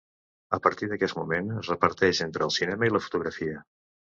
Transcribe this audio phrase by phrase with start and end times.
[0.57, 3.63] A partir d'aquest moment es reparteix entre el cinema i la fotografia.